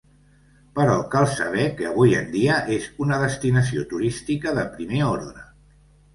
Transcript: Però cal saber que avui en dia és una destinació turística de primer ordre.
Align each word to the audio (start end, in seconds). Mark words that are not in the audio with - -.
Però 0.77 0.93
cal 1.11 1.27
saber 1.33 1.65
que 1.81 1.87
avui 1.89 2.15
en 2.21 2.31
dia 2.37 2.57
és 2.79 2.89
una 3.07 3.21
destinació 3.25 3.85
turística 3.93 4.57
de 4.61 4.67
primer 4.81 5.05
ordre. 5.13 5.47